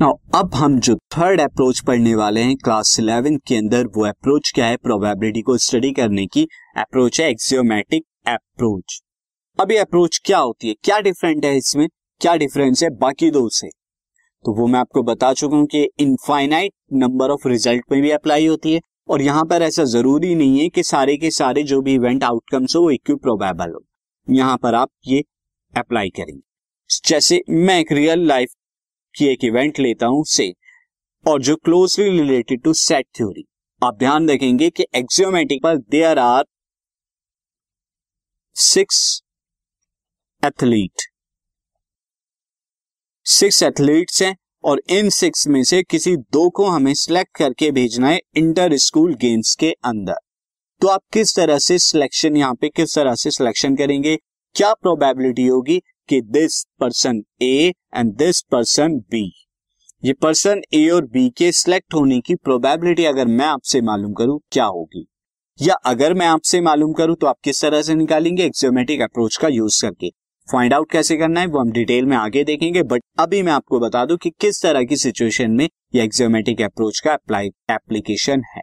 [0.00, 4.66] अब हम जो थर्ड अप्रोच पढ़ने वाले हैं क्लास इलेवन के अंदर वो अप्रोच क्या
[4.66, 4.76] है?
[4.76, 9.00] प्रोबेबिलिटी को स्टडी करने की अप्रोच है एक्सियोमेटिक अप्रोच
[9.58, 10.74] अब ये अप्रोच क्या होती है?
[10.74, 11.88] क्या डिफरेंट है इसमें?
[12.20, 13.68] क्या डिफरेंस है बाकी दो से?
[13.68, 18.46] तो वो मैं आपको बता चुका हूँ कि इनफाइनाइट नंबर ऑफ़ रिज़ल्ट में भी अप्लाई
[18.46, 21.94] होती है और यहाँ पर ऐसा ज़रूरी नहीं है कि सारे के सारे जो भी
[21.94, 23.84] इवेंट आउटकम्स हो, वो इक्यू प्रोबेबल हो।
[24.28, 25.22] यहाँ पर आप ये
[25.76, 26.42] अप्लाई करेंगे।
[27.06, 28.48] जैसे मैं एक रियल लाइफ
[29.18, 30.52] की एक इवेंट लेता हूँ से
[31.24, 33.44] और जो closely related to set theory
[33.82, 36.44] आप ध्यान देखेंगे कि एक्सियोमेटिक पर there are
[38.56, 39.00] six
[40.42, 41.02] athlete
[43.26, 48.08] six athletes हैं, और इन सिक्स में से किसी दो को हमें सिलेक्ट करके भेजना
[48.08, 50.16] है इंटर स्कूल गेम्स के अंदर।
[50.80, 54.16] तो आप किस तरह से सिलेक्शन यहाँ पे किस तरह से सिलेक्शन करेंगे?
[54.56, 55.80] क्या प्रोबेबिलिटी होगी?
[56.08, 59.24] कि this person A and this person B
[60.04, 64.38] ये पर्सन ए और बी के सिलेक्ट होने की प्रोबेबिलिटी अगर मैं आपसे मालूम करूँ,
[64.52, 65.06] क्या होगी?
[65.58, 68.44] या अगर मैं आपसे मालूम करूँ तो आप किस तरह से निकालेंगे?
[68.44, 70.10] एक्सियोमेटिक अप्रोच का यूज़ करके।
[70.48, 73.80] फाइंड आउट कैसे करना है, वो हम डिटेल में आगे देखेंगे बट अभी मैं आपको
[73.80, 78.62] बता दूँ कि किस तरह की सिचुएशन में ये एक्सियोमेटिक अप्रोच का अप्लाई एप्लीकेशन है।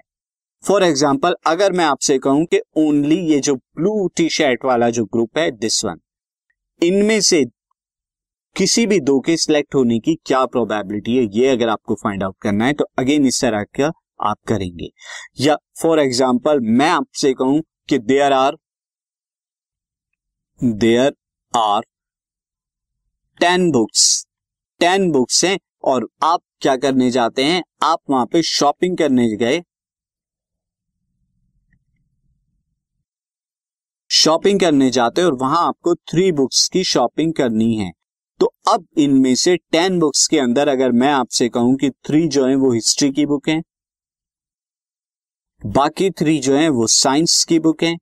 [0.63, 5.05] फॉर एग्ज़ाम्पल अगर मैं आपसे कहूँ कि ओनली ये जो ब्लू टी शर्ट वाला जो
[5.05, 5.99] ग्रुप है दिस वन
[6.81, 7.43] इनमें से
[8.55, 12.35] किसी भी दो के सिलेक्ट होने की क्या प्रोबेबिलिटी है, ये अगर आपको फाइंड आउट
[12.41, 14.89] करना है तो अगेन इस तरह का आप करेंगे।
[15.39, 18.57] या फॉर एग्ज़ाम्पल मैं आपसे कहूँ कि there are
[20.59, 21.13] there
[21.53, 21.81] are
[23.37, 24.25] ten books
[24.81, 29.61] ten books हैं, और आप क्या करने जाते हैं, आप वहाँ पे शॉपिंग करने गए
[34.15, 37.91] शॉपिंग करने जाते हैं और वहाँ आपको थ्री बुक्स की शॉपिंग करनी है।
[38.39, 42.45] तो अब इनमें से टेन बुक्स के अंदर अगर मैं आपसे कहूँ कि थ्री जो
[42.45, 43.61] है वो हिस्ट्री की बुक है,
[45.61, 47.95] बाकी थ्री जो है वो साइंस की बुक है,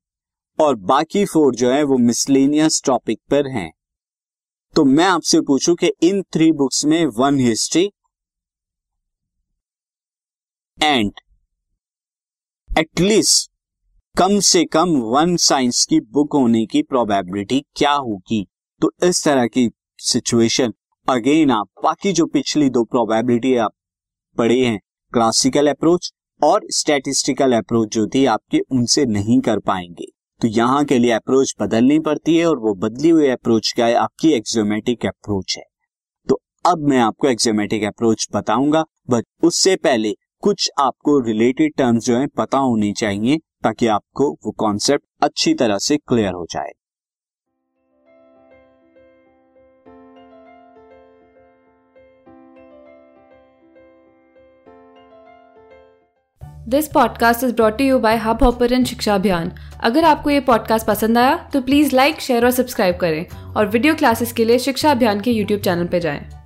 [0.58, 3.70] और बाकी फोर जो है वो मिसलेनियस टॉपिक पर हैं।
[4.74, 7.90] तो मैं आपसे पूछूँ कि इन थ्री बुक्स में one history
[10.78, 11.12] and
[12.70, 13.50] at least
[14.18, 18.46] कम से कम वन साइंस की बुक होने की प्रोबेबिलिटी क्या होगी?
[18.80, 20.72] तो इस तरह की सिचुएशन
[21.08, 23.72] अगेन आप, बाकी जो पिछली दो प्रोबेबिलिटी आप
[24.38, 24.78] पढ़े हैं
[25.12, 26.10] क्लासिकल अप्रोच
[26.42, 30.06] और स्टैटिस्टिकल अप्रोच जो थी, आपके उनसे नहीं कर पाएँगे।
[30.40, 33.94] तो यहाँ के लिए अप्रोच बदलनी पड़ती है और वो बदली हुई अप्रोच क्या है?
[33.94, 35.64] आपकी एक्सोमेटिक अप्रोच है।
[36.28, 42.16] तो अब मैं आपको एक्सोमेटिक अप्रोच बताऊँगा बट उससे पहले कुछ आपको रिलेटेड टर्म्स जो
[42.16, 46.70] है पता होनी चाहिए। ताकि आपको वो कॉन्सेप्ट अच्छी तरह से क्लियर हो जाए
[56.68, 61.50] this podcast is brought you by Hubhopper शिक्षा अभियान अगर आपको ये पॉडकास्ट पसंद आया
[61.52, 63.26] तो प्लीज़ लाइक शेयर और सब्सक्राइब करें
[63.56, 66.43] और वीडियो क्लासेस के लिए शिक्षा अभियान के यूट्यूब चैनल पर जाएँ।